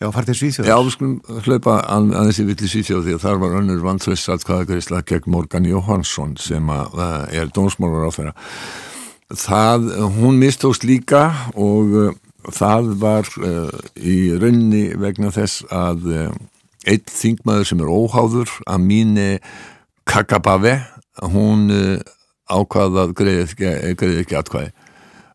Já, 0.00 0.06
farið 0.08 0.30
til 0.30 0.38
Svíþjóð. 0.38 0.68
Já, 0.70 0.76
við 0.80 0.92
skulum 0.94 1.42
hlaupa 1.44 1.72
að, 1.84 2.12
að 2.16 2.28
þessi 2.30 2.44
villi 2.48 2.68
Svíþjóð 2.72 3.02
því 3.04 3.16
að 3.16 3.24
þar 3.26 3.40
var 3.42 3.56
önnur 3.58 3.82
vantröðs 3.84 4.28
atkvæðagreysla 4.32 5.02
gegn 5.10 5.34
Morgan 5.34 5.66
Jóhansson 5.68 6.38
sem 6.40 6.70
að, 6.72 7.02
er 7.36 7.52
dónsmólar 7.52 8.08
á 8.08 8.10
þeirra 8.16 8.32
það, 9.36 9.90
hún 10.16 10.38
mistóst 10.40 10.86
líka 10.88 11.26
og 11.54 11.92
uh, 11.94 12.14
það 12.50 12.94
var 13.02 13.28
uh, 13.44 13.68
í 13.96 14.32
raunni 14.40 14.90
vegna 14.98 15.30
þess 15.34 15.64
að 15.68 16.08
uh, 16.08 16.30
einn 16.88 17.04
þingmaður 17.06 17.68
sem 17.68 17.84
er 17.84 17.92
óháður 17.92 18.56
að 18.66 18.86
mínu 18.86 19.28
Kakabave 20.08 20.78
hún 21.30 21.68
uh, 21.70 22.00
ákvaða 22.50 23.06
að 23.06 23.16
greiði 23.20 23.44
ekki, 23.46 23.74
greið 24.00 24.22
ekki 24.24 24.40
atkvæði 24.40 24.72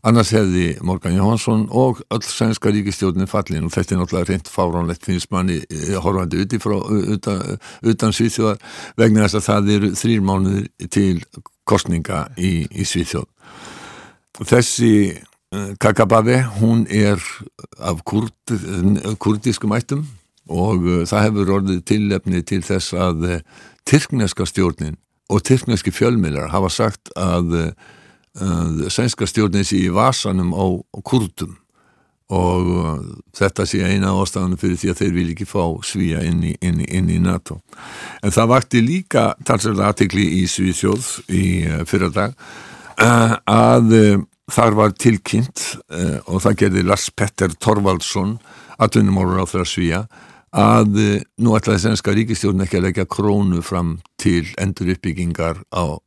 annars 0.06 0.32
hefði 0.36 0.76
Morgan 0.86 1.18
Jóhansson 1.18 1.66
og 1.74 2.04
öll 2.14 2.24
sænska 2.26 2.72
ríkistjórnin 2.74 3.30
fallin. 3.30 3.66
Og 3.66 3.74
þetta 3.74 3.96
er 3.96 4.02
náttúrulega 4.02 4.30
reynd 4.30 4.52
fáránlegt 4.52 5.08
finnst 5.08 5.32
manni 5.34 5.60
uh, 5.64 5.98
horfandi 6.04 6.44
uti 6.46 6.62
frá, 6.62 6.78
utan, 7.16 7.60
utan 7.84 8.16
Svíþjóðar 8.16 8.62
vegna 9.02 9.26
þess 9.26 9.42
að 9.42 9.48
það 9.50 9.74
eru 9.78 9.92
þrýr 10.00 10.26
mánuðir 10.26 10.90
til 10.94 11.26
kostninga 11.66 12.28
í, 12.38 12.66
í 12.70 12.86
Svíþjóð. 12.86 13.28
Þessi 14.44 14.92
eh, 15.16 15.72
Kakabavi, 15.80 16.42
hún 16.60 16.86
er 16.92 17.22
af 17.80 18.04
kurd, 18.08 18.36
kurdískum 19.22 19.76
ættum 19.78 20.06
og 20.52 20.86
eh, 20.86 21.04
það 21.10 21.26
hefur 21.30 21.54
orðið 21.60 21.84
tillefni 21.88 22.44
til 22.48 22.62
þess 22.66 22.96
að 23.00 23.28
eh, 23.30 23.44
tyrkneska 23.88 24.48
stjórnin 24.50 25.00
og 25.32 25.46
tyrkneski 25.48 25.94
fjölmiðlar 25.96 26.52
hafa 26.54 26.70
sagt 26.70 27.14
að 27.18 27.72
sænska 28.92 29.28
stjórnin 29.30 29.64
sé 29.64 29.78
í 29.86 29.94
vasanum 29.94 30.52
á, 30.52 30.66
á 30.76 31.00
kurdum 31.06 31.56
og 32.36 32.70
þetta 33.38 33.68
sé 33.70 33.84
eina 33.86 34.12
ástafanum 34.18 34.58
fyrir 34.58 34.80
því 34.82 34.90
að 34.92 35.02
þeir 35.02 35.12
vil 35.14 35.28
ekki 35.36 35.46
fá 35.46 35.64
svíja 35.86 36.24
inn 36.26 36.42
í, 36.44 36.56
inn 36.60 36.80
í, 36.82 36.88
inn 36.98 37.12
í 37.14 37.20
NATO. 37.22 37.60
En 38.26 38.34
það 38.34 38.52
vakti 38.52 38.82
líka 38.82 39.26
talsverða 39.46 39.92
aðtekli 39.92 40.26
í 40.40 40.48
Svíðsjóð 40.50 41.12
í 41.30 41.46
fyrradag 41.86 42.34
Eh, 42.96 43.34
að 43.52 43.96
eh, 43.96 44.22
þar 44.56 44.78
var 44.78 44.94
tilkynnt 44.96 45.64
og 46.30 46.38
það 46.44 46.60
gerði 46.62 46.84
Lars 46.86 47.10
Petter 47.10 47.52
Torvaldsson 47.60 48.36
atvinnumálur 48.80 49.42
á 49.42 49.50
þeirra 49.50 49.66
svíja 49.68 50.02
að 50.56 51.00
nú 51.42 51.56
ætlaði 51.58 51.82
sennska 51.82 52.14
ríkistjórn 52.14 52.62
ekki 52.64 52.78
að 52.78 52.86
leggja 52.86 53.08
krónu 53.10 53.64
fram 53.66 53.96
til 54.22 54.46
endur 54.62 54.94
uppbyggingar 54.94 55.64
á 55.74 55.98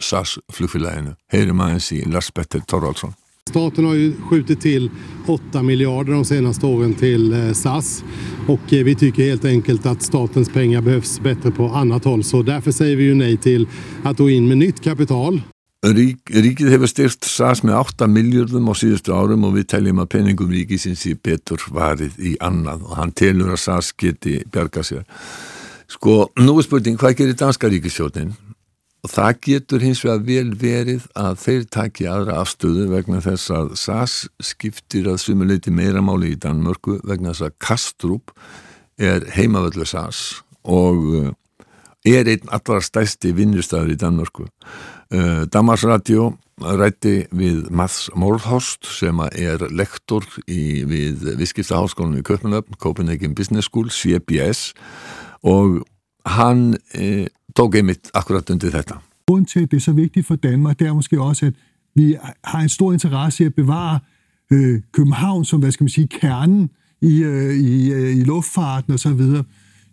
SAS 0.00 0.38
flugfélaginu. 0.52 1.14
Heyrim 1.32 1.60
aðeins 1.60 1.92
í 1.92 2.02
Lars 2.10 2.30
Petter 2.30 2.60
Torvaldsson. 2.60 3.14
Staten 3.50 3.84
har 3.84 3.94
ju 3.94 4.12
skjutit 4.30 4.60
till 4.60 4.90
8 5.26 5.62
miljarder 5.62 6.12
de 6.12 6.24
senaste 6.24 6.66
åren 6.66 6.94
till 6.94 7.32
eh, 7.32 7.52
SAS 7.52 8.04
och 8.48 8.72
eh, 8.72 8.84
vi 8.84 8.94
tycker 8.94 9.22
helt 9.22 9.44
enkelt 9.44 9.86
att 9.86 10.02
statens 10.02 10.48
pengar 10.48 10.80
behövs 10.80 11.20
bättre 11.20 11.50
på 11.50 11.68
annat 11.68 12.04
håll 12.04 12.24
så 12.24 12.42
därför 12.42 12.72
säger 12.72 12.96
vi 12.96 13.04
ju 13.04 13.14
nej 13.14 13.36
till 13.36 13.68
att 14.04 14.18
gå 14.18 14.30
in 14.30 14.48
med 14.48 14.58
nytt 14.58 14.80
kapital. 14.84 15.40
Rík, 15.86 16.30
ríkið 16.32 16.72
hefur 16.72 16.90
styrst 16.90 17.26
SAS 17.28 17.60
með 17.62 17.76
8 17.78 18.08
miljardum 18.10 18.66
á 18.66 18.74
síðustu 18.74 19.12
árum 19.14 19.44
og 19.46 19.52
við 19.54 19.68
teljum 19.70 20.00
að 20.02 20.08
peningum 20.16 20.50
ríkisins 20.50 21.04
í 21.06 21.12
betur 21.14 21.62
varið 21.70 22.16
í 22.18 22.32
annað 22.42 22.82
og 22.88 22.96
hann 22.98 23.12
telur 23.14 23.52
að 23.54 23.60
SAS 23.62 23.92
geti 23.94 24.40
bjarga 24.50 24.82
sér. 24.82 25.04
Sko, 25.86 26.32
nú 26.42 26.56
er 26.58 26.66
spurning, 26.66 26.98
hvað 26.98 27.20
gerir 27.20 27.38
danska 27.38 27.70
ríkisjótin? 27.70 28.32
Og 29.04 29.12
það 29.12 29.40
getur 29.44 29.84
hins 29.84 30.02
vegar 30.02 30.22
vel 30.26 30.52
verið 30.58 31.04
að 31.18 31.36
þeir 31.44 31.66
taki 31.76 32.08
aðra 32.10 32.40
afstöðu 32.42 32.88
vegna 32.90 33.20
þess 33.22 33.52
að 33.54 33.74
SAS 33.78 34.14
skiptir 34.42 35.10
að 35.12 35.20
sumuleiti 35.22 35.70
meira 35.74 36.02
máli 36.02 36.32
í 36.34 36.40
Danmörku 36.42 36.98
vegna 37.06 37.34
þess 37.34 37.46
að 37.46 37.58
Kastrup 37.62 38.32
er 38.96 39.28
heimavöldu 39.36 39.86
SAS 39.86 40.40
og 40.66 41.04
eh, 41.20 41.30
er 42.16 42.28
einn 42.30 42.50
allra 42.54 42.80
stæsti 42.82 43.32
vinnustæður 43.36 43.94
í 43.94 44.00
Danmörku. 44.00 44.48
Uh, 45.06 45.44
Damarsradio 45.50 46.32
rætti 46.56 47.26
við 47.36 47.66
Mats 47.70 48.06
Morðhorst 48.16 48.86
sem 48.88 49.20
er 49.28 49.62
lektor 49.70 50.24
í, 50.48 50.86
við 50.88 51.26
Viskiptaháskólanum 51.38 52.22
í 52.22 52.26
Köpmanöfn, 52.26 52.78
Copenhagen 52.80 53.36
Business 53.36 53.68
School, 53.68 53.90
CBS 53.92 54.70
og 55.46 55.82
han 56.26 56.78
eh, 56.96 57.28
tók 57.56 57.74
einmitt 57.74 58.10
akkurat 58.14 58.50
undir 58.50 58.70
þetta. 58.70 59.00
Grunden 59.26 59.46
til, 59.46 59.60
at 59.60 59.70
det 59.70 59.76
er 59.76 59.80
så 59.80 59.92
vigtigt 59.92 60.26
for 60.26 60.36
Danmark, 60.36 60.78
det 60.78 60.86
er 60.86 60.92
måske 60.92 61.20
også, 61.20 61.46
at 61.46 61.54
vi 61.94 62.16
har 62.44 62.60
en 62.60 62.68
stor 62.68 62.92
interesse 62.92 63.42
i 63.42 63.46
at 63.46 63.54
bevare 63.54 63.98
øh, 64.52 64.80
København 64.92 65.44
som, 65.44 65.60
hvad 65.60 65.72
skal 65.72 65.84
man 65.84 65.88
sige, 65.88 66.08
kernen 66.08 66.70
i, 67.00 67.22
øh, 67.22 67.54
i, 67.54 67.92
øh, 67.92 68.16
i 68.16 68.24
luftfarten 68.24 68.92
og 68.92 68.98
så 68.98 69.12
videre. 69.12 69.44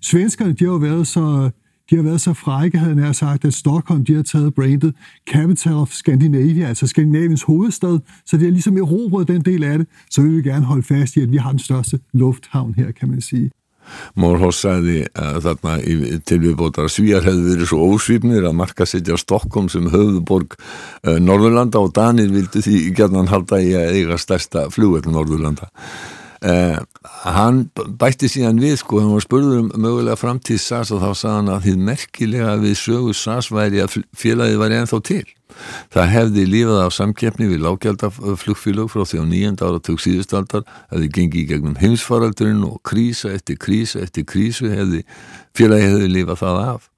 Svenskerne, 0.01 0.53
de 0.53 0.63
har 0.65 0.71
jo 0.71 0.77
været 0.77 1.07
så 1.07 1.49
de 1.89 1.95
har 1.95 2.03
været 2.03 2.21
så 2.21 2.33
frække, 2.33 2.77
havde 2.77 3.05
jeg 3.05 3.15
sagt, 3.15 3.45
at 3.45 3.53
Stockholm 3.53 4.05
de 4.05 4.13
har 4.15 4.23
taget 4.23 4.53
brandet 4.53 4.93
Capital 5.29 5.73
of 5.73 5.91
Scandinavia, 5.91 6.67
altså 6.67 6.87
Skandinaviens 6.87 7.43
hovedstad, 7.43 7.99
så 8.25 8.37
det 8.37 8.47
er 8.47 8.51
ligesom 8.51 8.77
erobret 8.77 9.27
den 9.27 9.41
del 9.41 9.63
af 9.63 9.77
det, 9.77 9.87
så 10.09 10.21
vil 10.21 10.37
vi 10.37 10.41
gerne 10.41 10.65
holde 10.65 10.83
fast 10.83 11.15
i, 11.15 11.21
at 11.21 11.31
vi 11.31 11.37
har 11.37 11.49
den 11.49 11.59
største 11.59 11.99
lufthavn 12.13 12.73
her, 12.75 12.91
kan 12.91 13.09
man 13.09 13.21
sige. 13.21 13.51
Mórhós 14.19 14.61
sagði 14.63 15.03
að 15.17 15.39
þarna 15.47 15.75
til 16.29 16.39
viðbótar 16.43 16.89
svíjar 16.91 17.27
hefði 17.27 17.45
verið 17.51 17.71
svo 17.71 17.89
ósvipnir 17.93 18.47
að 18.47 18.57
marka 18.59 18.87
setja 18.89 19.17
Stokkóm 19.19 19.69
sem 19.73 19.89
höfðuborg 19.93 20.57
uh, 20.57 21.19
Norðurlanda 21.19 21.81
og 21.83 21.93
Danir 21.95 22.31
vildi 22.33 22.63
því 22.65 22.81
gerðan 22.97 23.31
halda 23.31 23.61
í 23.61 23.73
að 23.77 23.95
eiga 23.99 24.19
stærsta 24.21 24.67
flugveld 24.73 25.11
Norðurlanda. 25.11 25.71
Uh, 26.43 26.75
hann 27.23 27.69
bætti 27.99 28.27
síðan 28.27 28.57
við 28.59 28.73
sko, 28.81 28.97
hann 28.99 29.13
var 29.13 29.23
spurður 29.23 29.61
um 29.61 29.69
mögulega 29.79 30.17
framtíð 30.19 30.57
SAS 30.59 30.89
og 30.91 30.99
þá 30.99 31.13
sagði 31.15 31.35
hann 31.37 31.51
að 31.53 31.61
því 31.63 31.75
merkilega 31.87 32.55
við 32.59 32.75
sögu 32.81 33.13
SAS 33.15 33.47
væri 33.53 33.79
að 33.79 34.01
félagið 34.19 34.59
væri 34.59 34.79
ennþá 34.81 34.99
til. 35.07 35.23
Það 35.93 36.09
hefði 36.11 36.43
lífað 36.49 36.81
af 36.83 36.95
samkeppni 36.97 37.47
við 37.47 37.63
lágjaldaflugfélög 37.63 38.91
frá 38.91 39.05
því 39.07 39.21
á 39.23 39.25
nýjenda 39.29 39.69
áratug 39.69 40.03
síðustaldar, 40.03 40.65
hefði 40.91 41.09
gengið 41.15 41.41
í 41.43 41.47
gegnum 41.53 41.79
heimsfaraldurinn 41.79 42.63
og 42.67 42.81
krísa 42.83 43.31
eftir 43.31 43.59
krísa 43.61 44.03
eftir 44.03 44.27
krísu 44.27 44.67
hefði 44.73 45.03
félagið 45.55 45.93
hefði 45.93 46.13
lífað 46.17 46.41
það 46.43 46.61
af. 46.73 46.89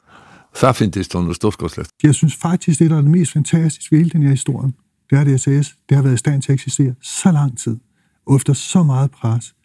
Það 0.55 0.77
finnst 0.79 1.13
hún 1.13 1.33
stórskosslegt. 1.35 1.91
Ég 2.01 2.15
syns 2.15 2.33
faktisk, 2.39 2.79
det 2.79 2.89
er 2.89 3.01
det 3.01 3.11
mest 3.11 3.35
fantastiske 3.35 3.93
ved 3.93 4.05
í 4.05 4.13
den 4.13 4.25
her 4.25 4.37
historien, 4.37 4.73
det 5.11 5.19
er 5.19 5.27
det 5.27 5.41
SAS. 5.43 5.75
Det 5.89 5.97
har 5.97 6.03
været 6.03 6.17
i 6.17 6.23
stand 6.23 6.41
til 6.41 6.51
at 6.51 6.55
eksistere 6.55 6.95
så 7.01 7.31
lang 7.35 7.57
tid, 7.59 7.77
efter 8.35 8.53
så 8.53 8.83
meget 8.83 9.11
pres. 9.11 9.55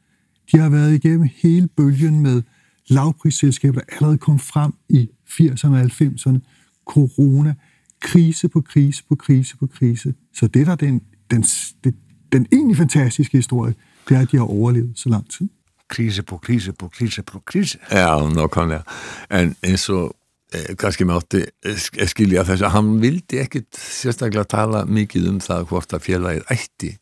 De 0.53 0.59
har 0.59 0.69
været 0.69 0.95
igennem 0.95 1.29
hele 1.43 1.69
bølgen 1.77 2.21
med 2.21 2.43
lavprisselskaber, 2.89 3.81
der 3.81 3.95
allerede 3.95 4.19
kom 4.19 4.39
frem 4.39 4.73
i 4.89 5.11
80'erne 5.29 5.69
og 5.69 5.81
90'erne, 5.81 6.39
corona, 6.87 7.55
krise 8.01 8.49
på 8.49 8.61
krise 8.61 9.05
på 9.09 9.15
krise 9.15 9.57
på 9.57 9.67
krise. 9.67 10.15
Så 10.35 10.47
det 10.47 10.67
der 10.67 10.75
den, 10.75 11.03
den, 11.31 11.43
den, 11.85 11.97
den 12.33 12.47
egentlig 12.53 12.77
fantastiske 12.77 13.39
historie, 13.39 13.75
det 14.09 14.17
er, 14.17 14.21
at 14.21 14.33
de 14.33 14.37
har 14.37 14.45
overlevet 14.45 14.93
så 14.95 15.09
lang 15.09 15.31
tid. 15.31 15.49
Krise 15.89 16.23
på 16.23 16.37
krise 16.37 16.73
på 16.73 16.89
krise 16.89 17.23
på 17.23 17.39
krise. 17.39 17.79
Já, 17.91 18.29
nákvæmlega. 18.29 18.83
En 19.31 19.57
eins 19.63 19.89
og 19.89 20.17
eh, 20.55 20.77
kannski 20.79 21.05
með 21.05 21.19
átti 21.19 21.41
eh, 21.67 22.07
skilja 22.07 22.45
þess 22.47 22.63
að 22.63 22.75
hann 22.77 22.93
vildi 23.03 23.41
ekkit 23.43 23.75
sérstaklega 23.75 24.45
tala 24.47 24.85
mikið 24.87 25.27
um 25.33 25.41
það 25.43 25.67
hvort 25.73 25.95
að 25.97 26.05
félagið 26.07 26.53
ætti 26.55 26.93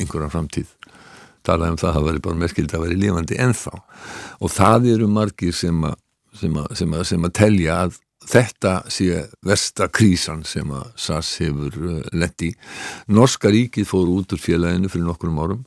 einhverja 0.00 0.28
framtíð. 0.28 0.68
Talaði 1.44 1.74
um 1.74 1.80
það 1.80 1.90
að 1.90 1.98
það 1.98 2.08
veri 2.08 2.24
bara 2.24 2.40
merkild 2.40 2.74
að 2.74 2.86
veri 2.86 3.00
lífandi 3.02 3.40
ennþá. 3.44 3.74
Og 4.40 4.52
það 4.54 4.88
eru 4.94 5.10
margir 5.12 5.56
sem 5.56 5.84
að, 5.84 5.98
sem 6.40 6.56
að, 6.62 6.72
sem 6.80 6.96
að, 6.96 7.04
sem 7.10 7.28
að 7.28 7.36
telja 7.40 7.78
að 7.82 8.00
þetta 8.24 8.72
sé 8.92 9.20
versta 9.44 9.88
krísan 9.92 10.44
sem 10.48 10.70
að 10.72 10.86
SAS 11.00 11.34
hefur 11.42 11.76
uh, 11.76 12.00
lett 12.16 12.44
í. 12.46 12.50
Norska 13.12 13.52
ríkið 13.52 13.88
fór 13.88 14.10
út 14.14 14.32
úr 14.34 14.40
félaginu 14.40 14.90
fyrir 14.92 15.06
nokkurum 15.08 15.40
árum 15.42 15.62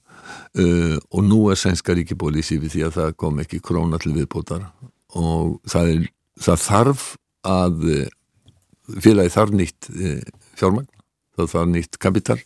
uh, 0.57 0.97
og 0.97 1.25
nú 1.25 1.41
er 1.51 1.59
sænska 1.59 1.95
ríkið 1.97 2.19
bólið 2.21 2.43
í 2.43 2.47
sífi 2.51 2.71
því 2.73 2.85
að 2.87 2.99
það 2.99 3.15
kom 3.23 3.41
ekki 3.43 3.61
króna 3.63 3.99
til 4.01 4.15
viðbótar 4.15 4.67
og 5.17 5.57
það, 5.69 5.93
er, 5.93 6.07
það 6.47 6.63
þarf 6.65 7.05
að 7.47 7.85
uh, 7.93 8.03
félagi 9.03 9.35
þarf 9.35 9.57
nýtt 9.61 9.91
uh, 9.93 10.17
fjármagn, 10.57 10.89
það 11.37 11.53
þarf 11.53 11.71
nýtt 11.75 12.01
kapital 12.01 12.39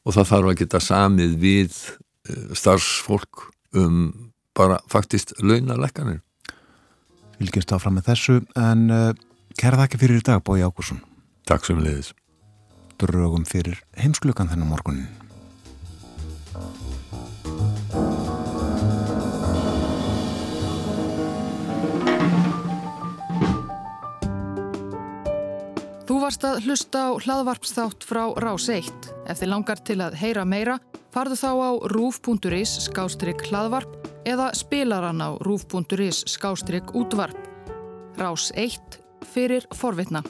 og 0.00 0.16
það 0.16 0.30
þarf 0.32 0.52
að 0.52 0.60
geta 0.62 0.82
samið 0.84 1.36
við 1.42 1.80
starfsfólk 2.28 3.48
um 3.76 4.32
bara 4.56 4.80
faktist 4.90 5.32
launalekkanir. 5.42 6.20
Fylgjast 7.38 7.72
áfram 7.72 7.96
með 7.96 8.10
þessu 8.10 8.40
en 8.58 8.88
uh, 8.92 9.12
Kæra 9.60 9.82
þakki 9.82 9.98
fyrir 10.00 10.20
í 10.20 10.24
dag, 10.24 10.42
Bói 10.46 10.62
Ákursson. 10.64 11.00
Takk 11.48 11.66
sem 11.66 11.80
leiðis. 11.82 12.14
Drögum 13.00 13.42
fyrir 13.48 13.80
heimsklukan 13.98 14.48
þennan 14.48 14.70
morgunin. 14.70 15.08
Þú 26.06 26.16
varst 26.24 26.44
að 26.46 26.64
hlusta 26.66 27.04
á 27.06 27.10
hlaðvarpsþátt 27.20 28.06
frá 28.06 28.22
Rás 28.42 28.68
1. 28.72 29.10
Ef 29.30 29.42
þið 29.42 29.52
langar 29.52 29.82
til 29.86 30.00
að 30.04 30.16
heyra 30.20 30.46
meira, 30.48 30.80
farðu 31.14 31.38
þá 31.40 31.50
á 31.50 31.70
rúf.is 31.92 32.74
skástrygg 32.86 33.44
hlaðvarp 33.50 34.10
eða 34.28 34.50
spilaran 34.56 35.22
á 35.22 35.36
rúf.is 35.42 36.24
skástrygg 36.30 36.94
útvarp. 36.96 37.38
Rás 38.20 38.50
1 38.56 39.00
fyrir 39.32 39.66
forvitna. 39.74 40.24